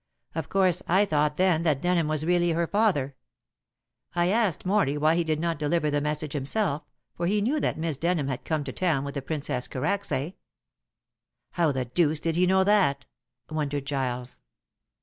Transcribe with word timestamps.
Of 0.33 0.49
course 0.49 0.81
I 0.87 1.05
thought 1.05 1.37
then 1.37 1.61
that 1.61 1.79
Denham 1.79 2.07
was 2.07 2.25
really 2.25 2.53
her 2.53 2.65
father. 2.65 3.15
I 4.15 4.29
asked 4.29 4.65
Morley 4.65 4.97
why 4.97 5.13
he 5.13 5.23
did 5.23 5.39
not 5.39 5.59
deliver 5.59 5.91
the 5.91 6.01
message 6.01 6.33
himself, 6.33 6.81
for 7.13 7.27
he 7.27 7.39
knew 7.39 7.59
that 7.59 7.77
Miss 7.77 7.97
Denham 7.97 8.27
had 8.27 8.43
come 8.43 8.63
to 8.63 8.73
town 8.73 9.03
with 9.03 9.13
the 9.13 9.21
Princess 9.21 9.67
Karacsay." 9.67 10.37
"How 11.51 11.71
the 11.71 11.85
deuce 11.85 12.19
did 12.19 12.35
he 12.35 12.47
know 12.47 12.63
that?" 12.63 13.05
wondered 13.51 13.85
Giles. 13.85 14.41